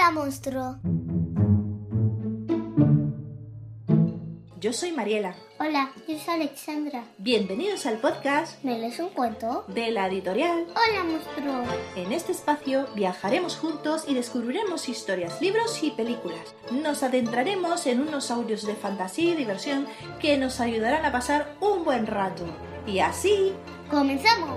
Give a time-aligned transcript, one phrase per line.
[0.00, 0.76] Hola, monstruo.
[4.58, 5.34] Yo soy Mariela.
[5.58, 7.04] Hola, yo soy Alexandra.
[7.18, 9.66] Bienvenidos al podcast ¿Me lees un cuento?
[9.68, 10.64] de la editorial.
[10.70, 11.64] Hola, monstruo.
[11.96, 16.54] En este espacio viajaremos juntos y descubriremos historias, libros y películas.
[16.72, 19.86] Nos adentraremos en unos audios de fantasía y diversión
[20.18, 22.46] que nos ayudarán a pasar un buen rato.
[22.86, 23.52] Y así,
[23.90, 24.56] ¡Comenzamos!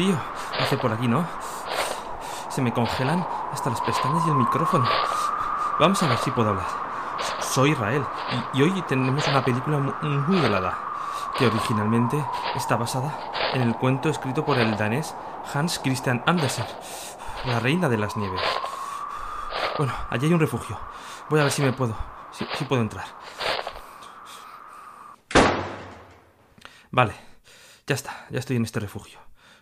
[0.00, 0.18] Frío
[0.58, 1.26] hace por aquí, ¿no?
[2.48, 4.88] Se me congelan hasta las pestañas y el micrófono.
[5.78, 6.66] Vamos a ver si puedo hablar.
[7.40, 8.02] Soy Israel
[8.54, 10.78] y, hoy tenemos una película mu- muy helada
[11.36, 12.16] que originalmente
[12.54, 13.12] está basada
[13.52, 15.14] en el cuento escrito por el danés
[15.52, 16.64] Hans Christian Andersen,
[17.44, 18.40] La Reina de las Nieves.
[19.76, 20.78] Bueno, allí hay un refugio.
[21.28, 21.94] Voy a ver si me puedo,
[22.30, 23.04] si puedo entrar.
[26.90, 27.14] Vale,
[27.86, 29.18] ya está, ya estoy en este refugio.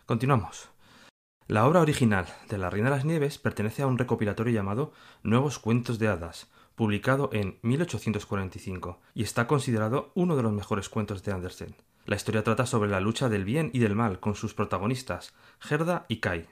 [0.08, 0.70] Continuamos.
[1.48, 5.58] La obra original de La Reina de las Nieves pertenece a un recopilatorio llamado Nuevos
[5.58, 11.32] Cuentos de Hadas, publicado en 1845, y está considerado uno de los mejores cuentos de
[11.32, 11.76] Andersen.
[12.06, 16.06] La historia trata sobre la lucha del bien y del mal con sus protagonistas, Gerda
[16.08, 16.48] y Kai.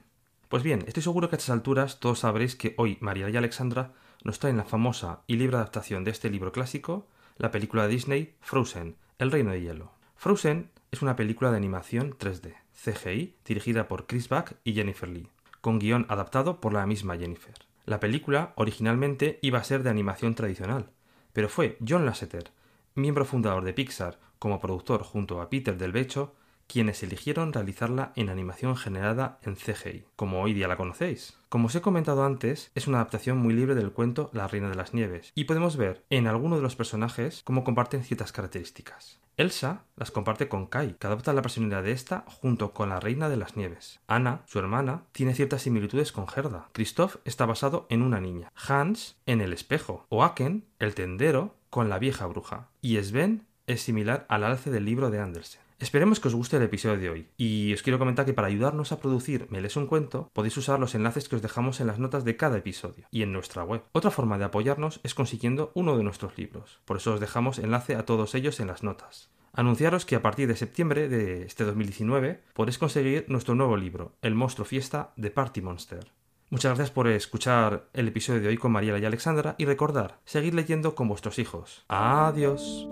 [0.51, 3.95] Pues bien, estoy seguro que a estas alturas todos sabréis que hoy María y Alexandra
[4.23, 8.37] nos traen la famosa y libre adaptación de este libro clásico, la película de Disney
[8.43, 9.93] Frozen, El Reino de Hielo.
[10.15, 15.29] Frozen es una película de animación 3D, CGI, dirigida por Chris Buck y Jennifer Lee,
[15.61, 17.55] con guion adaptado por la misma Jennifer.
[17.85, 20.91] La película originalmente iba a ser de animación tradicional,
[21.33, 22.51] pero fue John Lasseter,
[22.95, 26.35] miembro fundador de Pixar, como productor junto a Peter Del Becho,
[26.67, 31.37] quienes eligieron realizarla en animación generada en CGI, como hoy día la conocéis.
[31.49, 34.75] Como os he comentado antes, es una adaptación muy libre del cuento La Reina de
[34.75, 39.21] las Nieves, y podemos ver en alguno de los personajes cómo comparten ciertas características.
[39.37, 43.29] Elsa las comparte con Kai, que adopta la personalidad de esta junto con la Reina
[43.29, 44.01] de las Nieves.
[44.07, 46.69] Anna, su hermana, tiene ciertas similitudes con Gerda.
[46.73, 48.51] Christoph está basado en una niña.
[48.55, 50.07] Hans en el espejo.
[50.09, 52.69] O Aken, el tendero, con la vieja bruja.
[52.81, 55.66] Y Sven es similar al alce del libro de Andersen.
[55.79, 57.29] Esperemos que os guste el episodio de hoy.
[57.37, 60.81] Y os quiero comentar que para ayudarnos a producir Me lees un cuento, podéis usar
[60.81, 63.83] los enlaces que os dejamos en las notas de cada episodio y en nuestra web.
[63.93, 66.81] Otra forma de apoyarnos es consiguiendo uno de nuestros libros.
[66.87, 69.31] Por eso os dejamos enlace a todos ellos en las notas.
[69.53, 74.35] Anunciaros que a partir de septiembre de este 2019 podéis conseguir nuestro nuevo libro, El
[74.35, 76.13] monstruo fiesta de Party Monster.
[76.51, 80.55] Muchas gracias por escuchar el episodio de hoy con Mariela y Alexandra y recordar, seguid
[80.55, 81.85] leyendo con vuestros hijos.
[81.89, 82.87] Adiós.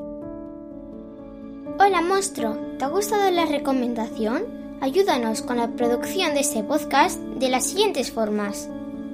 [1.87, 2.57] Hola, monstruo.
[2.79, 4.45] ¿Te ha gustado la recomendación?
[4.81, 8.71] Ayúdanos con la producción de este podcast de las siguientes formas.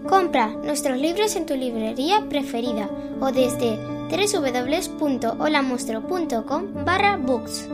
[0.09, 2.89] Compra nuestros libros en tu librería preferida
[3.21, 3.77] o desde
[4.09, 7.69] www.holamonstruo.com barra books.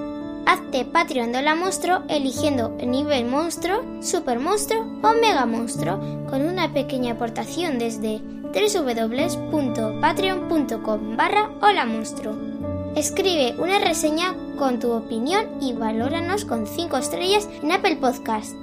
[0.47, 5.99] Hazte Patreon de Hola Monstruo eligiendo el nivel monstruo, super monstruo o mega monstruo
[6.31, 8.23] con una pequeña aportación desde
[8.55, 12.56] www.patreon.com barra Hola Monstruo.
[12.97, 18.57] Escribe una reseña con tu opinión y valóranos con 5 estrellas en Apple Podcast.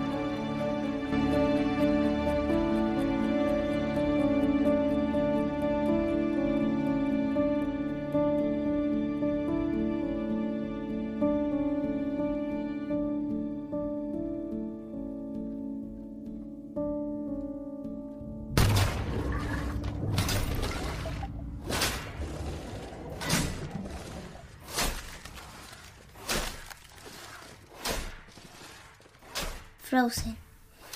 [30.05, 30.37] Frozen.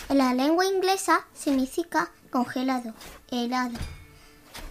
[0.09, 2.93] En la lengua inglesa significa congelado,
[3.31, 3.77] helado.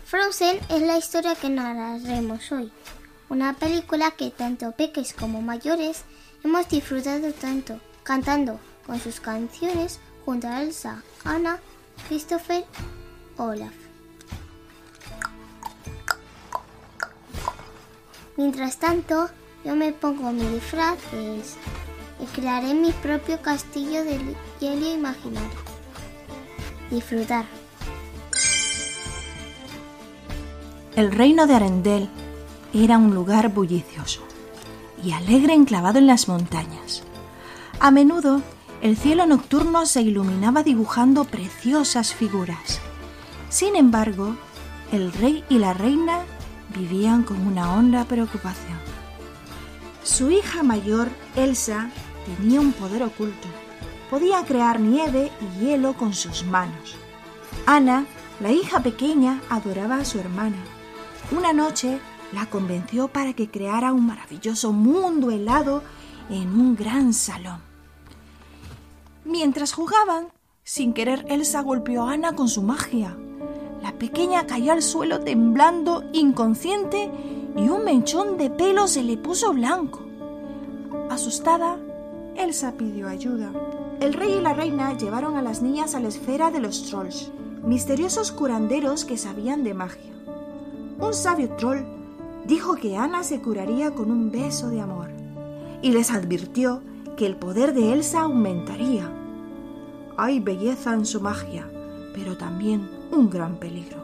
[0.04, 2.70] Frozen es la historia que narraremos hoy.
[3.28, 6.04] Una película que tanto peques como mayores
[6.44, 11.58] hemos disfrutado tanto, cantando con sus canciones junto a Elsa, Anna,
[12.06, 12.64] Christopher,
[13.38, 13.74] Olaf.
[18.36, 19.28] Mientras tanto,
[19.64, 21.56] yo me pongo mi disfraz es
[22.20, 24.18] y crearé mi propio castillo de
[24.60, 25.58] hielo imaginario.
[26.90, 27.44] Disfrutar.
[30.96, 32.08] El reino de Arendel
[32.72, 34.20] era un lugar bullicioso
[35.02, 37.02] y alegre enclavado en las montañas.
[37.80, 38.42] A menudo
[38.82, 42.80] el cielo nocturno se iluminaba dibujando preciosas figuras.
[43.48, 44.36] Sin embargo,
[44.92, 46.24] el rey y la reina
[46.76, 48.78] vivían con una honda preocupación.
[50.02, 51.90] Su hija mayor, Elsa,
[52.36, 53.48] tenía un poder oculto.
[54.10, 56.96] Podía crear nieve y hielo con sus manos.
[57.66, 58.06] Ana,
[58.40, 60.56] la hija pequeña, adoraba a su hermana.
[61.30, 61.98] Una noche
[62.32, 65.82] la convenció para que creara un maravilloso mundo helado
[66.30, 67.60] en un gran salón.
[69.24, 70.28] Mientras jugaban,
[70.62, 73.16] sin querer Elsa golpeó a Ana con su magia.
[73.82, 77.10] La pequeña cayó al suelo temblando, inconsciente,
[77.56, 80.00] y un mechón de pelo se le puso blanco.
[81.10, 81.78] Asustada,
[82.38, 83.50] Elsa pidió ayuda.
[84.00, 87.32] El rey y la reina llevaron a las niñas a la esfera de los trolls,
[87.64, 90.12] misteriosos curanderos que sabían de magia.
[91.00, 91.80] Un sabio troll
[92.46, 95.08] dijo que Ana se curaría con un beso de amor
[95.82, 96.80] y les advirtió
[97.16, 99.10] que el poder de Elsa aumentaría.
[100.16, 101.68] Hay belleza en su magia,
[102.14, 103.98] pero también un gran peligro.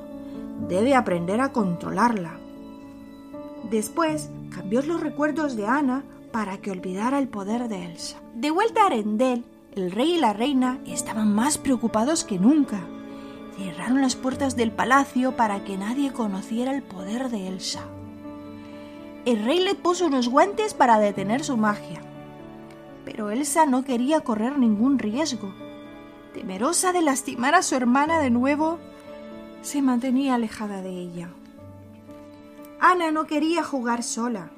[0.69, 2.33] Debe aprender a controlarla.
[3.71, 6.03] Después cambió los recuerdos de Ana
[6.35, 8.17] para que olvidara el poder de Elsa.
[8.35, 9.45] De vuelta a Arendel,
[9.77, 12.81] el rey y la reina estaban más preocupados que nunca.
[13.57, 17.85] Cerraron las puertas del palacio para que nadie conociera el poder de Elsa.
[19.25, 22.01] El rey le puso unos guantes para detener su magia.
[23.05, 25.55] Pero Elsa no quería correr ningún riesgo.
[26.33, 28.81] Temerosa de lastimar a su hermana de nuevo,
[29.63, 31.29] se mantenía alejada de ella.
[32.81, 34.51] Ana no quería jugar sola,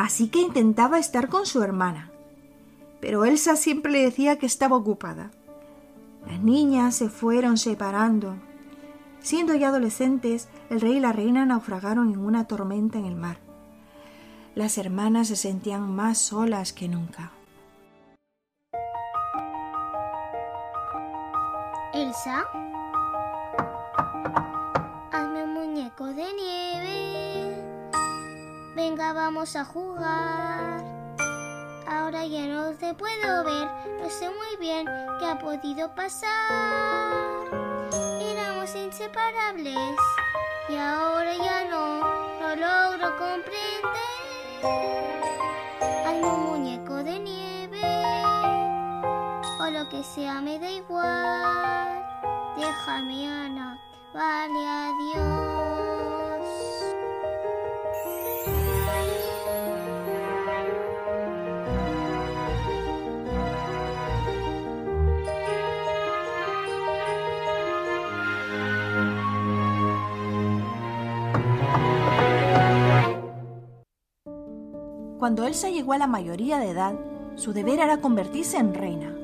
[0.00, 2.10] así que intentaba estar con su hermana.
[3.00, 5.30] Pero Elsa siempre le decía que estaba ocupada.
[6.26, 8.34] Las niñas se fueron separando
[9.20, 13.36] Siendo ya adolescentes, el rey y la reina naufragaron en una tormenta en el mar.
[14.54, 17.30] Las hermanas se sentían más solas que nunca.
[21.92, 22.46] Elsa,
[25.12, 26.59] hazme un muñeco de nieve.
[28.82, 30.82] Venga, vamos a jugar.
[31.86, 33.68] Ahora ya no te puedo ver,
[34.00, 34.86] no sé muy bien
[35.18, 37.20] qué ha podido pasar
[38.74, 39.96] inseparables
[40.68, 42.00] y ahora ya no
[42.40, 44.00] lo logro comprender.
[46.06, 47.80] Hay muñeco de nieve
[49.60, 52.04] o lo que sea me da igual.
[52.56, 53.78] Déjame Ana,
[54.12, 55.99] vale adiós.
[75.18, 76.94] Cuando Elsa llegó a la mayoría de edad,
[77.36, 79.14] su deber era convertirse en reina.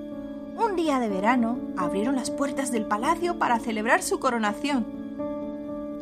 [0.59, 4.87] Un día de verano abrieron las puertas del palacio para celebrar su coronación.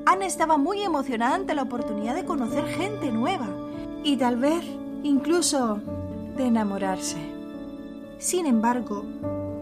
[0.05, 3.49] Ana estaba muy emocionada ante la oportunidad de conocer gente nueva
[4.02, 4.64] y tal vez
[5.02, 5.81] incluso
[6.37, 7.16] de enamorarse.
[8.19, 9.05] Sin embargo,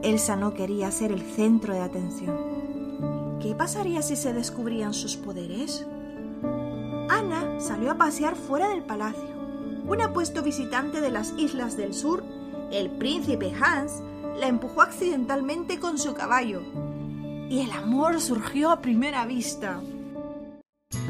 [0.02, 3.38] Elsa no quería ser el centro de atención.
[3.40, 5.86] ¿Qué pasaría si se descubrían sus poderes?
[7.62, 9.32] Salió a pasear fuera del palacio
[9.86, 12.24] un apuesto visitante de las islas del sur,
[12.70, 14.02] el príncipe Hans,
[14.38, 16.62] la empujó accidentalmente con su caballo.
[17.50, 19.80] Y el amor surgió a primera vista.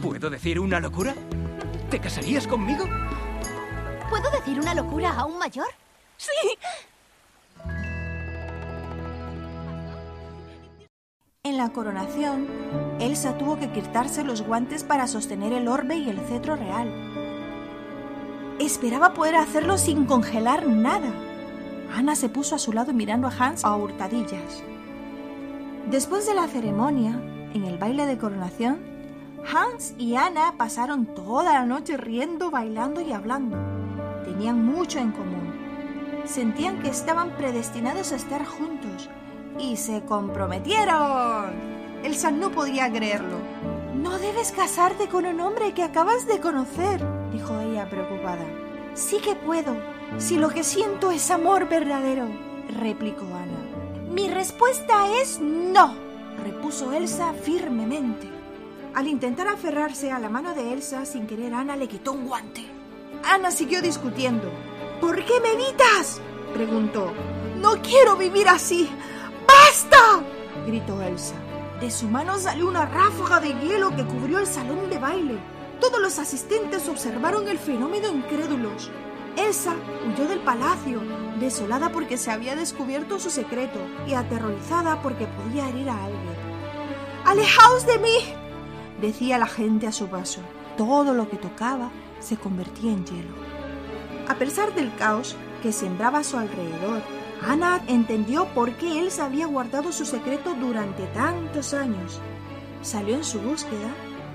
[0.03, 1.15] ¿Puedo decir una locura?
[1.91, 2.85] ¿Te casarías conmigo?
[4.09, 5.69] ¿Puedo decir una locura aún mayor?
[6.17, 6.59] Sí.
[11.45, 12.49] En la coronación,
[13.03, 16.89] Elsa tuvo que quitarse los guantes para sostener el orbe y el cetro real.
[18.61, 21.13] Esperaba poder hacerlo sin congelar nada.
[21.93, 24.63] Ana se puso a su lado mirando a Hans a hurtadillas.
[25.91, 27.21] Después de la ceremonia,
[27.55, 28.79] en el baile de coronación,
[29.53, 33.59] Hans y Ana pasaron toda la noche riendo, bailando y hablando.
[34.25, 35.53] Tenían mucho en común.
[36.25, 39.11] Sentían que estaban predestinados a estar juntos
[39.59, 41.82] y se comprometieron.
[42.03, 43.39] Elsa no podía creerlo.
[43.95, 47.01] No debes casarte con un hombre que acabas de conocer,
[47.33, 48.45] dijo ella preocupada.
[48.95, 49.77] Sí que puedo,
[50.19, 52.27] si lo que siento es amor verdadero,
[52.81, 54.11] replicó Ana.
[54.11, 55.95] Mi respuesta es no,
[56.43, 58.29] repuso Elsa firmemente.
[58.95, 62.63] Al intentar aferrarse a la mano de Elsa sin querer, Ana le quitó un guante.
[63.25, 64.51] Ana siguió discutiendo.
[65.01, 66.21] ¿Por qué me evitas?
[66.53, 67.13] preguntó.
[67.59, 68.91] No quiero vivir así.
[69.47, 70.23] ¡Basta!
[70.67, 71.35] gritó Elsa.
[71.83, 75.37] De su mano salió una ráfaga de hielo que cubrió el salón de baile.
[75.81, 78.89] Todos los asistentes observaron el fenómeno incrédulos.
[79.37, 79.75] Elsa
[80.07, 81.01] huyó del palacio,
[81.41, 86.37] desolada porque se había descubierto su secreto y aterrorizada porque podía herir a alguien.
[87.25, 88.35] ¡Alejaos de mí!
[89.01, 90.41] decía la gente a su paso.
[90.77, 93.35] Todo lo que tocaba se convertía en hielo.
[94.29, 95.35] A pesar del caos
[95.65, 97.03] que sembraba a su alrededor,
[97.47, 102.21] Ana entendió por qué Elsa había guardado su secreto durante tantos años.
[102.83, 103.89] Salió en su búsqueda,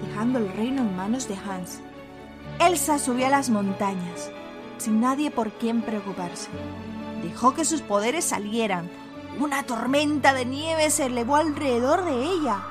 [0.06, 1.80] dejando el reino en manos de Hans.
[2.60, 4.30] Elsa subió a las montañas,
[4.78, 6.50] sin nadie por quien preocuparse.
[7.24, 8.90] Dejó que sus poderes salieran.
[9.40, 12.62] Una tormenta de nieve se elevó alrededor de ella.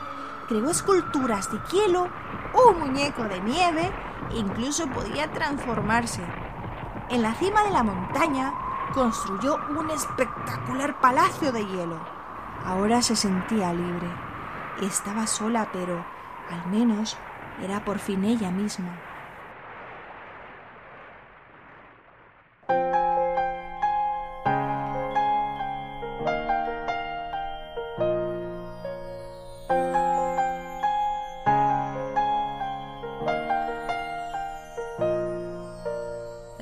[0.49, 2.09] Creó esculturas de hielo,
[2.53, 3.91] un muñeco de nieve
[4.33, 6.23] e incluso podía transformarse.
[7.09, 8.53] En la cima de la montaña
[8.95, 11.99] construyó un espectacular palacio de hielo.
[12.65, 14.09] Ahora se sentía libre.
[14.83, 16.05] Estaba sola, pero
[16.51, 17.17] al menos
[17.63, 18.99] era por fin ella misma.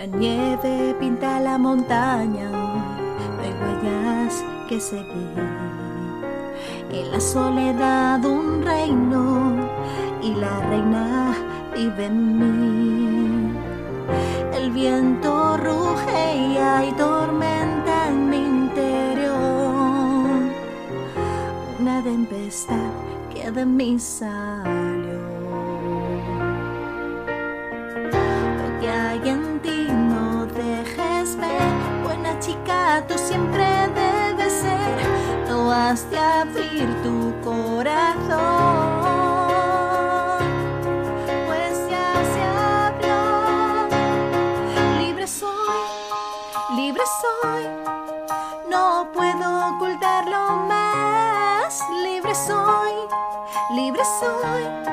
[0.05, 5.33] La nieve pinta la montaña, no hay huellas que seguir.
[6.91, 9.55] En la soledad un reino
[10.21, 11.35] y la reina
[11.75, 13.55] vive en mí.
[14.53, 19.33] El viento ruge y hay tormenta en mi interior.
[21.81, 22.93] Una tempestad
[23.33, 24.84] que de mí salió.
[33.03, 35.49] Tú siempre debes ser.
[35.49, 38.29] No has de abrir tu corazón.
[41.47, 42.43] Pues ya se
[42.79, 43.89] abrió.
[44.99, 45.81] Libre soy,
[46.77, 47.65] libre soy.
[48.71, 51.83] No puedo ocultarlo más.
[52.05, 52.93] Libre soy,
[53.75, 54.84] libre soy.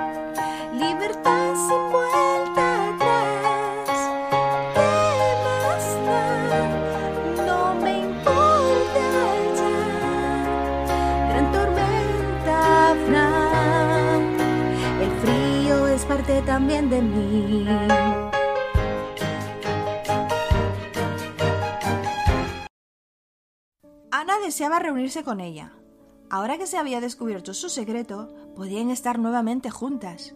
[24.41, 25.73] Deseaba reunirse con ella.
[26.29, 30.33] Ahora que se había descubierto su secreto, podían estar nuevamente juntas.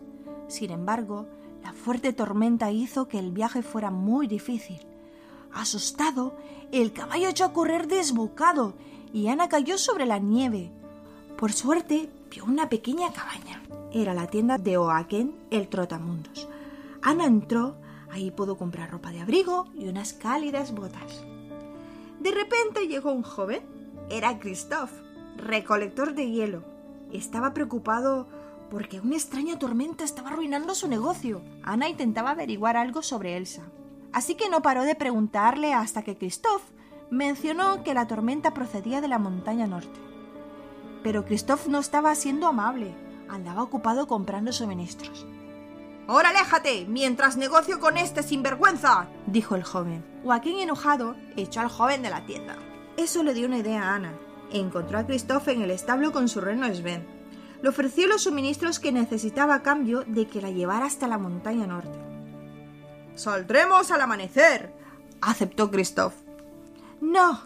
[0.47, 1.27] Sin embargo,
[1.63, 4.79] la fuerte tormenta hizo que el viaje fuera muy difícil.
[5.53, 6.35] Asustado,
[6.71, 8.73] el caballo echó a correr desbocado
[9.13, 10.71] y Ana cayó sobre la nieve.
[11.37, 13.63] Por suerte, vio una pequeña cabaña.
[13.91, 16.49] Era la tienda de Oaken, el trotamundos.
[17.01, 17.77] Ana entró,
[18.11, 21.23] ahí pudo comprar ropa de abrigo y unas cálidas botas.
[22.19, 23.61] De repente llegó un joven.
[24.09, 24.91] Era Christoph,
[25.35, 26.63] recolector de hielo.
[27.11, 28.27] Estaba preocupado
[28.69, 31.41] porque una extraña tormenta estaba arruinando su negocio.
[31.63, 33.63] Ana intentaba averiguar algo sobre Elsa.
[34.13, 36.61] Así que no paró de preguntarle hasta que Christoph
[37.09, 39.99] mencionó que la tormenta procedía de la montaña norte.
[41.01, 42.93] Pero Christoph no estaba siendo amable.
[43.27, 45.25] Andaba ocupado comprando suministros.
[46.07, 50.05] Ahora aléjate, mientras negocio con este sinvergüenza, dijo el joven.
[50.23, 52.55] Joaquín, enojado, echó al joven de la tienda.
[52.97, 54.13] Eso le dio una idea a Ana.
[54.51, 57.05] Encontró a Christoph en el establo con su reno Sven.
[57.61, 61.67] Le ofreció los suministros que necesitaba a cambio de que la llevara hasta la montaña
[61.67, 61.97] norte.
[63.15, 64.73] Saldremos al amanecer,
[65.21, 66.13] aceptó Christoph.
[67.01, 67.41] No,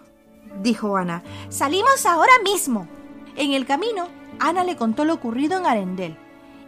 [0.61, 2.87] dijo Ana, salimos ahora mismo.
[3.35, 4.07] En el camino,
[4.39, 6.17] Ana le contó lo ocurrido en Arendel,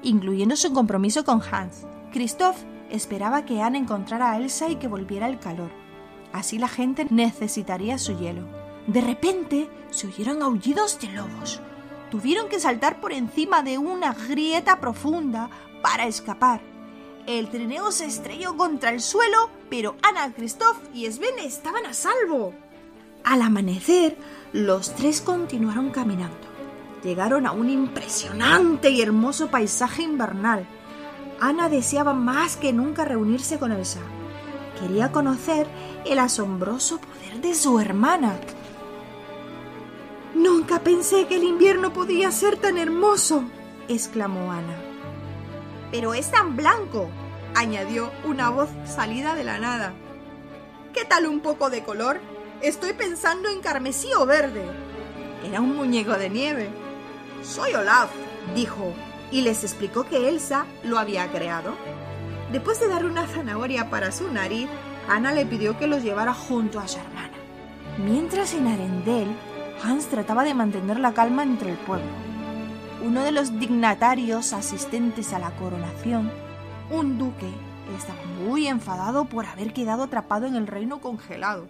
[0.01, 1.85] incluyendo su compromiso con Hans.
[2.11, 2.57] Christoph
[2.89, 5.71] esperaba que Ana encontrara a Elsa y que volviera el calor.
[6.33, 8.60] Así la gente necesitaría su hielo.
[8.87, 11.61] De repente se oyeron aullidos de lobos.
[12.09, 15.49] Tuvieron que saltar por encima de una grieta profunda
[15.81, 16.61] para escapar.
[17.27, 22.53] El trineo se estrelló contra el suelo, pero Ana, Christoph y Sven estaban a salvo.
[23.23, 24.17] Al amanecer,
[24.51, 26.35] los tres continuaron caminando.
[27.03, 30.65] Llegaron a un impresionante y hermoso paisaje invernal.
[31.39, 33.99] Ana deseaba más que nunca reunirse con Elsa.
[34.79, 35.67] Quería conocer
[36.05, 38.39] el asombroso poder de su hermana.
[40.33, 43.43] Nunca pensé que el invierno podía ser tan hermoso,
[43.89, 44.75] exclamó Ana.
[45.91, 47.09] Pero es tan blanco,
[47.53, 49.93] añadió una voz salida de la nada.
[50.93, 52.19] ¿Qué tal un poco de color?
[52.61, 54.63] Estoy pensando en carmesí o verde.
[55.45, 56.69] Era un muñeco de nieve.
[57.43, 58.09] Soy Olaf,
[58.55, 58.93] dijo,
[59.31, 61.73] y les explicó que Elsa lo había creado.
[62.51, 64.69] Después de dar una zanahoria para su nariz,
[65.09, 67.31] Ana le pidió que los llevara junto a su hermana.
[67.97, 69.27] Mientras en Arendel,
[69.83, 72.05] Hans trataba de mantener la calma entre el pueblo.
[73.03, 76.31] Uno de los dignatarios asistentes a la coronación,
[76.91, 77.49] un duque,
[77.97, 81.67] estaba muy enfadado por haber quedado atrapado en el reino congelado.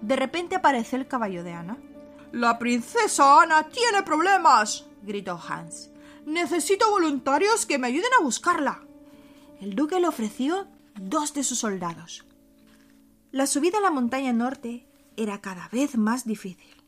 [0.00, 1.76] De repente apareció el caballo de Ana.
[2.32, 5.90] La princesa Ana tiene problemas, gritó Hans.
[6.26, 8.82] Necesito voluntarios que me ayuden a buscarla.
[9.60, 10.66] El duque le ofreció
[11.00, 12.24] dos de sus soldados.
[13.30, 16.82] La subida a la montaña norte era cada vez más difícil.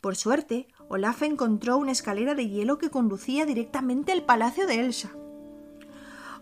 [0.00, 5.10] Por suerte, Olaf encontró una escalera de hielo que conducía directamente al palacio de Elsa.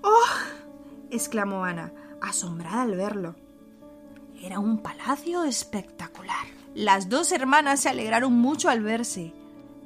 [0.03, 1.09] ¡Oh!
[1.11, 3.37] exclamó Ana, asombrada al verlo.
[4.43, 6.47] Era un palacio espectacular.
[6.75, 9.33] Las dos hermanas se alegraron mucho al verse,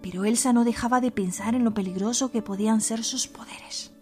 [0.02, 3.92] pero Elsa no dejaba de pensar en lo peligroso que podían ser sus poderes.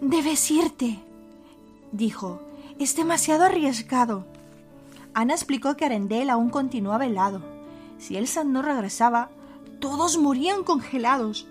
[0.00, 0.98] Debes irte,
[1.92, 2.42] dijo.
[2.78, 4.26] Es demasiado arriesgado.
[5.16, 7.40] Ana explicó que Arendelle aún continuaba helado.
[7.96, 9.30] Si Elsa no regresaba,
[9.80, 11.48] todos morían congelados.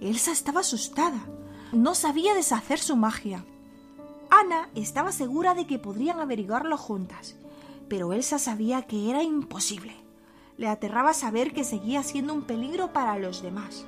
[0.00, 1.24] Elsa estaba asustada.
[1.70, 3.44] No sabía deshacer su magia.
[4.30, 7.36] Ana estaba segura de que podrían averiguarlo juntas,
[7.88, 9.94] pero Elsa sabía que era imposible.
[10.56, 13.86] Le aterraba saber que seguía siendo un peligro para los demás.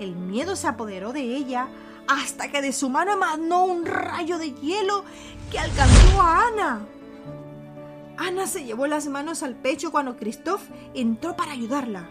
[0.00, 1.68] El miedo se apoderó de ella
[2.08, 5.04] hasta que de su mano emanó un rayo de hielo
[5.52, 6.88] que alcanzó a Ana.
[8.18, 12.08] Ana se llevó las manos al pecho cuando Christoph entró para ayudarla.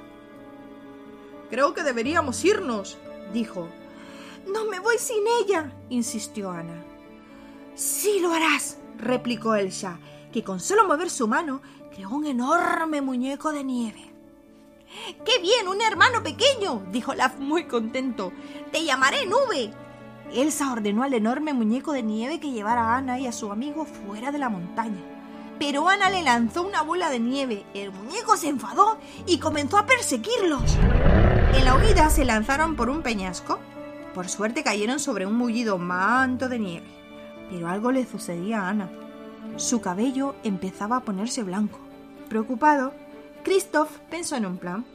[1.49, 2.97] Creo que deberíamos irnos,
[3.33, 3.67] dijo.
[4.47, 6.81] No me voy sin ella, insistió Ana.
[7.75, 9.99] Sí lo harás, replicó Elsa,
[10.31, 11.61] que con solo mover su mano
[11.93, 14.13] creó un enorme muñeco de nieve.
[15.25, 15.67] ¡Qué bien!
[15.67, 16.83] ¡Un hermano pequeño!
[16.89, 18.31] dijo Olaf muy contento.
[18.71, 19.73] Te llamaré Nube.
[20.31, 23.83] Elsa ordenó al enorme muñeco de nieve que llevara a Ana y a su amigo
[23.83, 25.16] fuera de la montaña.
[25.59, 27.65] Pero Ana le lanzó una bola de nieve.
[27.73, 30.77] El muñeco se enfadó y comenzó a perseguirlos.
[31.53, 33.59] En la huida se lanzaron por un peñasco.
[34.13, 36.87] Por suerte cayeron sobre un mullido manto de nieve.
[37.49, 38.89] Pero algo le sucedía a Ana.
[39.55, 41.79] Su cabello empezaba a ponerse blanco.
[42.29, 42.93] Preocupado,
[43.43, 44.85] Christoph pensó en un plan.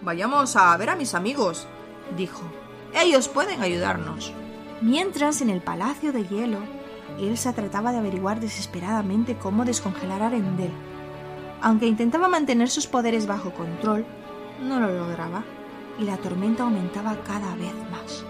[0.00, 1.66] Vayamos a ver a mis amigos,
[2.16, 2.42] dijo.
[2.94, 4.32] Ellos pueden ayudarnos.
[4.80, 6.60] Mientras en el palacio de hielo,
[7.18, 10.72] Elsa trataba de averiguar desesperadamente cómo descongelar a Arendelle.
[11.60, 14.04] Aunque intentaba mantener sus poderes bajo control,
[14.62, 15.44] no lo lograba
[15.98, 18.24] y la tormenta aumentaba cada vez más.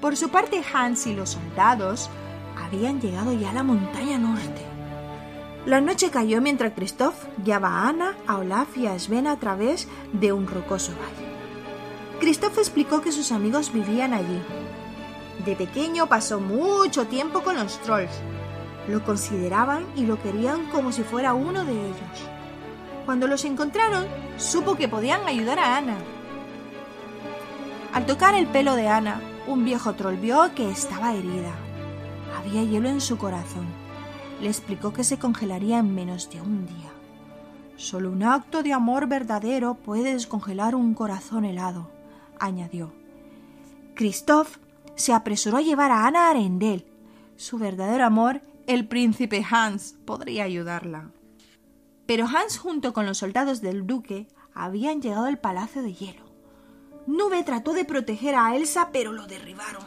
[0.00, 2.10] Por su parte, Hans y los soldados
[2.56, 4.66] habían llegado ya a la montaña norte.
[5.64, 9.86] La noche cayó mientras Christoph guiaba a Ana, a Olaf y a Sven a través
[10.12, 11.32] de un rocoso valle.
[12.18, 14.42] Christoph explicó que sus amigos vivían allí.
[15.44, 18.12] De pequeño pasó mucho tiempo con los trolls.
[18.88, 22.28] Lo consideraban y lo querían como si fuera uno de ellos.
[23.04, 25.96] Cuando los encontraron, supo que podían ayudar a Ana.
[27.92, 31.52] Al tocar el pelo de Ana, un viejo troll vio que estaba herida.
[32.38, 33.66] Había hielo en su corazón.
[34.40, 36.90] Le explicó que se congelaría en menos de un día.
[37.76, 41.88] Solo un acto de amor verdadero puede descongelar un corazón helado,
[42.38, 42.92] añadió.
[43.94, 44.56] Christoph
[44.94, 46.86] se apresuró a llevar a Ana a Arendel.
[47.36, 51.10] Su verdadero amor, el príncipe Hans, podría ayudarla.
[52.06, 56.24] Pero Hans junto con los soldados del duque habían llegado al palacio de hielo.
[57.06, 59.84] Nube trató de proteger a Elsa, pero lo derribaron.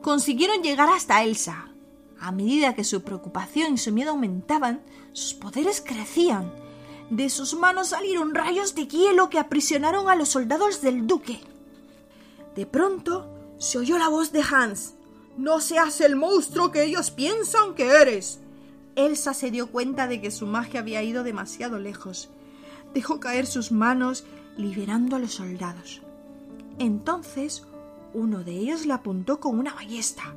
[0.00, 1.68] Consiguieron llegar hasta Elsa.
[2.18, 4.80] A medida que su preocupación y su miedo aumentaban,
[5.12, 6.52] sus poderes crecían.
[7.10, 11.40] De sus manos salieron rayos de hielo que aprisionaron a los soldados del duque.
[12.56, 13.31] De pronto
[13.62, 14.94] se oyó la voz de Hans.
[15.36, 18.40] No seas el monstruo que ellos piensan que eres.
[18.96, 22.28] Elsa se dio cuenta de que su magia había ido demasiado lejos.
[22.92, 24.24] Dejó caer sus manos
[24.56, 26.02] liberando a los soldados.
[26.80, 27.64] Entonces
[28.12, 30.34] uno de ellos le apuntó con una ballesta.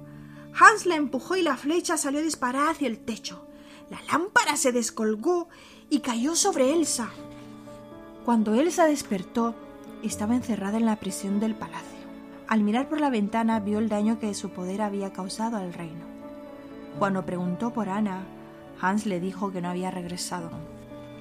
[0.53, 3.43] Hans la empujó y la flecha salió disparada hacia el techo.
[3.89, 5.49] La lámpara se descolgó
[5.89, 7.09] y cayó sobre Elsa.
[8.23, 9.55] Cuando Elsa despertó,
[10.03, 11.94] estaba encerrada en la prisión del palacio.
[12.47, 16.05] Al mirar por la ventana vio el daño que su poder había causado al reino.
[16.99, 18.23] Cuando preguntó por Ana,
[18.79, 20.49] Hans le dijo que no había regresado.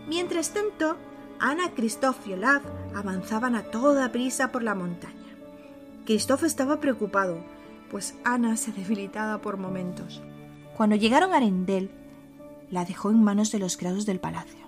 [0.06, 0.96] Mientras tanto,
[1.40, 2.62] Ana, Christoph y Olaf
[2.94, 5.14] avanzaban a toda prisa por la montaña.
[6.04, 7.38] Christoph estaba preocupado,
[7.90, 10.22] pues Ana se debilitaba por momentos.
[10.76, 11.90] Cuando llegaron a Arendel,
[12.70, 14.64] la dejó en manos de los criados del palacio.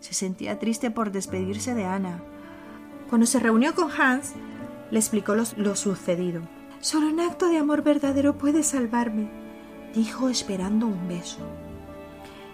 [0.00, 2.22] Se sentía triste por despedirse de Ana.
[3.08, 4.34] Cuando se reunió con Hans,
[4.90, 6.42] le explicó lo, sucedido.
[6.80, 9.28] Solo un acto de amor verdadero puede salvarme.
[9.94, 11.38] dijo esperando un beso.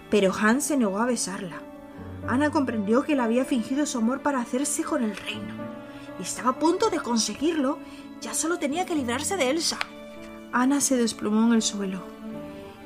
[0.09, 1.57] Pero Hans se negó a besarla.
[2.27, 5.53] Ana comprendió que él había fingido su amor para hacerse con el reino.
[6.19, 7.77] Y estaba a punto de conseguirlo.
[8.21, 9.77] Ya solo tenía que librarse de Elsa.
[10.51, 12.01] Ana se desplomó en el suelo.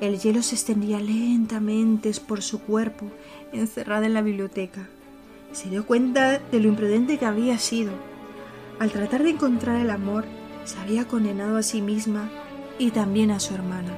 [0.00, 3.06] El hielo se extendía lentamente por su cuerpo,
[3.52, 4.88] encerrada en la biblioteca.
[5.52, 7.92] Se dio cuenta de lo imprudente que había sido.
[8.80, 10.24] Al tratar de encontrar el amor,
[10.64, 12.30] se había condenado a sí misma
[12.78, 13.92] y también a su hermana.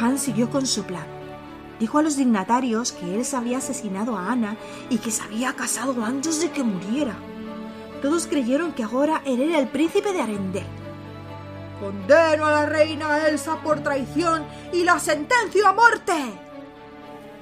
[0.00, 1.04] Hans siguió con su plan.
[1.78, 4.56] Dijo a los dignatarios que él se había asesinado a Ana
[4.88, 7.14] y que se había casado antes de que muriera.
[8.00, 10.66] Todos creyeron que ahora él era el príncipe de Arendelle.
[11.80, 16.14] Condeno a la reina Elsa por traición y la sentencio a muerte.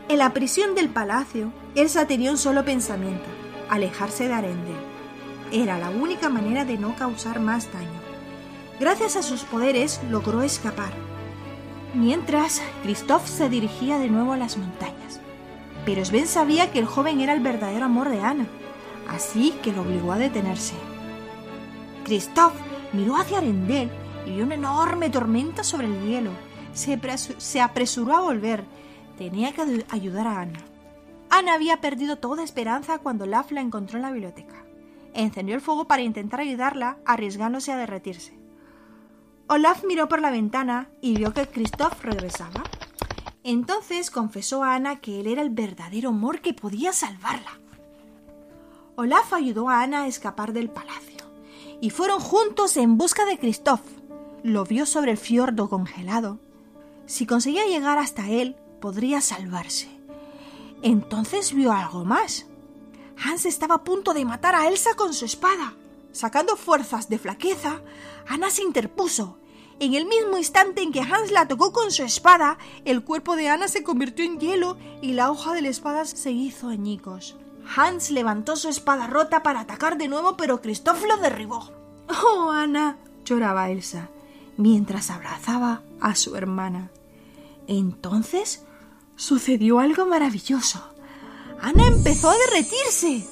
[0.09, 3.27] En la prisión del palacio, Elsa tenía un solo pensamiento,
[3.68, 4.88] alejarse de Arendelle.
[5.51, 8.01] Era la única manera de no causar más daño.
[8.79, 10.93] Gracias a sus poderes logró escapar.
[11.95, 15.21] Mientras, Christoph se dirigía de nuevo a las montañas.
[15.87, 18.47] Pero Sven sabía que el joven era el verdadero amor de Ana,
[19.09, 20.75] así que lo obligó a detenerse.
[22.05, 22.53] Christoph
[22.93, 23.91] miró hacia Arendelle
[24.27, 26.31] y vio una enorme tormenta sobre el hielo.
[26.75, 27.01] Se,
[27.39, 28.65] se apresuró a volver.
[29.17, 30.61] Tenía que ayudar a Ana.
[31.31, 34.67] Ana había perdido toda esperanza cuando Laf la encontró en la biblioteca.
[35.18, 38.38] Encendió el fuego para intentar ayudarla, arriesgándose a derretirse.
[39.48, 42.62] Olaf miró por la ventana y vio que Christoph regresaba.
[43.42, 47.59] Entonces confesó a Ana que él era el verdadero amor que podía salvarla.
[48.94, 51.24] Olaf ayudó a Ana a escapar del palacio
[51.81, 53.83] y fueron juntos en busca de Christoph.
[54.44, 56.38] Lo vio sobre el fiordo congelado.
[57.07, 59.88] Si conseguía llegar hasta él, podría salvarse.
[60.83, 62.46] Entonces vio algo más.
[63.22, 65.74] Hans estaba a punto de matar a Elsa con su espada.
[66.12, 67.81] Sacando fuerzas de flaqueza,
[68.26, 69.38] Ana se interpuso.
[69.81, 73.48] En el mismo instante en que Hans la tocó con su espada, el cuerpo de
[73.48, 77.37] Ana se convirtió en hielo y la hoja de la espada se hizo añicos.
[77.76, 81.70] Hans levantó su espada rota para atacar de nuevo, pero Christoph lo derribó.
[82.09, 82.96] ¡Oh, Ana!
[83.24, 84.09] lloraba Elsa,
[84.57, 86.90] mientras abrazaba a su hermana.
[87.66, 88.64] Entonces
[89.16, 90.83] sucedió algo maravilloso.
[91.61, 93.27] Ana empezó a derretirse.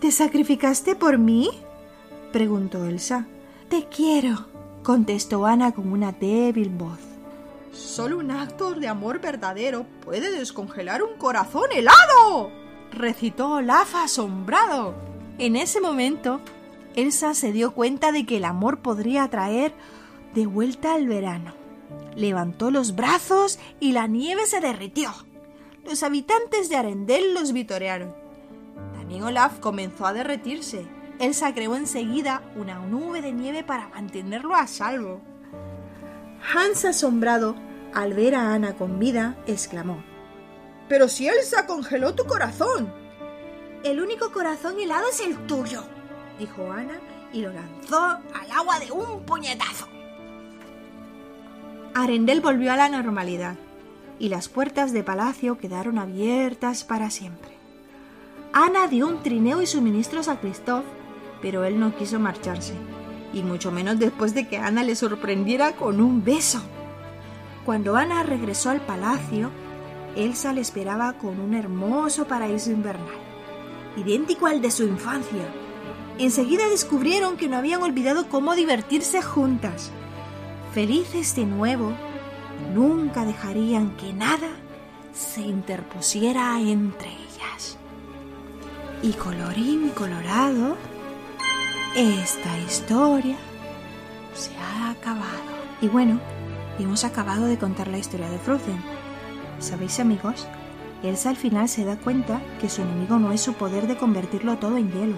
[0.00, 1.50] ¿Te sacrificaste por mí?
[2.32, 3.26] preguntó Elsa.
[3.68, 4.46] Te quiero,
[4.82, 6.98] contestó Ana con una débil voz.
[7.72, 12.50] Solo un acto de amor verdadero puede descongelar un corazón helado,
[12.92, 14.94] recitó Olaf asombrado.
[15.38, 16.40] En ese momento,
[16.96, 19.72] Elsa se dio cuenta de que el amor podría traer
[20.34, 21.54] de vuelta al verano.
[22.16, 25.12] Levantó los brazos y la nieve se derritió.
[25.84, 28.14] Los habitantes de Arendelle los vitorearon.
[28.94, 30.86] También Olaf comenzó a derretirse.
[31.18, 35.20] Elsa creó enseguida una nube de nieve para mantenerlo a salvo.
[36.54, 37.56] Hans, asombrado
[37.94, 40.02] al ver a Ana con vida, exclamó:
[40.88, 42.92] Pero si Elsa congeló tu corazón.
[43.82, 45.82] El único corazón helado es el tuyo,
[46.38, 47.00] dijo Ana
[47.32, 49.88] y lo lanzó al agua de un puñetazo.
[51.94, 53.56] Arendelle volvió a la normalidad
[54.20, 57.50] y las puertas de palacio quedaron abiertas para siempre.
[58.52, 60.84] Ana dio un trineo y suministros a Christoph,
[61.40, 62.74] pero él no quiso marcharse,
[63.32, 66.60] y mucho menos después de que Ana le sorprendiera con un beso.
[67.64, 69.50] Cuando Ana regresó al palacio,
[70.16, 73.08] Elsa le esperaba con un hermoso paraíso invernal,
[73.96, 75.48] idéntico al de su infancia.
[76.18, 79.90] Enseguida descubrieron que no habían olvidado cómo divertirse juntas.
[80.74, 81.94] Felices de nuevo,
[82.74, 84.48] nunca dejarían que nada
[85.12, 87.78] se interpusiera entre ellas.
[89.02, 90.76] Y colorín colorado,
[91.96, 93.36] esta historia
[94.34, 95.26] se ha acabado.
[95.80, 96.20] Y bueno,
[96.78, 98.82] hemos acabado de contar la historia de Frozen.
[99.58, 100.46] ¿Sabéis amigos?
[101.02, 104.58] Elsa al final se da cuenta que su enemigo no es su poder de convertirlo
[104.58, 105.16] todo en hielo.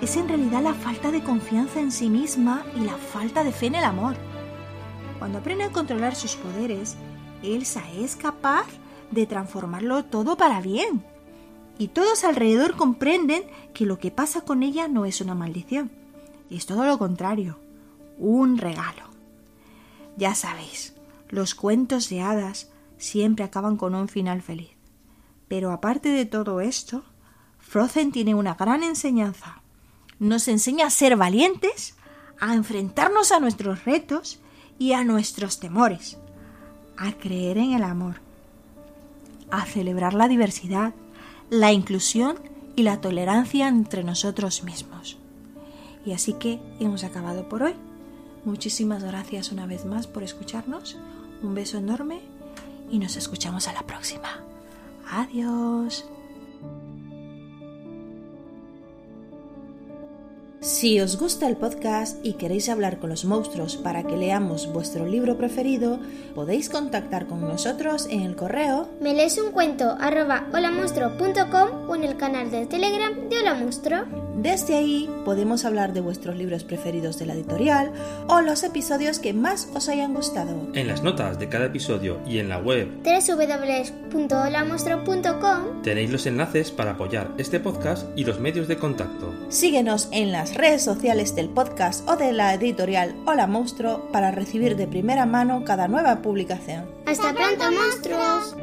[0.00, 3.66] Es en realidad la falta de confianza en sí misma y la falta de fe
[3.66, 4.16] en el amor.
[5.20, 6.96] Cuando aprende a controlar sus poderes,
[7.42, 8.66] Elsa es capaz
[9.10, 11.04] de transformarlo todo para bien.
[11.76, 15.90] Y todos alrededor comprenden que lo que pasa con ella no es una maldición,
[16.48, 17.58] es todo lo contrario,
[18.16, 19.10] un regalo.
[20.16, 20.94] Ya sabéis,
[21.28, 24.70] los cuentos de hadas siempre acaban con un final feliz.
[25.48, 27.04] Pero aparte de todo esto,
[27.58, 29.60] Frozen tiene una gran enseñanza.
[30.18, 31.94] Nos enseña a ser valientes,
[32.40, 34.40] a enfrentarnos a nuestros retos
[34.80, 36.16] y a nuestros temores,
[36.96, 38.16] a creer en el amor,
[39.50, 40.94] a celebrar la diversidad,
[41.50, 42.38] la inclusión
[42.76, 45.18] y la tolerancia entre nosotros mismos.
[46.06, 47.74] Y así que hemos acabado por hoy.
[48.46, 50.96] Muchísimas gracias una vez más por escucharnos.
[51.42, 52.20] Un beso enorme
[52.90, 54.42] y nos escuchamos a la próxima.
[55.10, 56.06] Adiós.
[60.60, 65.06] Si os gusta el podcast y queréis hablar con los monstruos para que leamos vuestro
[65.06, 65.98] libro preferido,
[66.34, 72.16] podéis contactar con nosotros en el correo Me lees un cuento arroba o en el
[72.18, 74.19] canal de Telegram de Hola Monstruo.
[74.40, 77.92] Desde ahí podemos hablar de vuestros libros preferidos de la editorial
[78.26, 80.56] o los episodios que más os hayan gustado.
[80.72, 86.92] En las notas de cada episodio y en la web www.holamonstruo.com tenéis los enlaces para
[86.92, 89.30] apoyar este podcast y los medios de contacto.
[89.50, 94.74] Síguenos en las redes sociales del podcast o de la editorial Hola Monstruo para recibir
[94.76, 96.86] de primera mano cada nueva publicación.
[97.04, 98.56] ¡Hasta pronto, monstruos!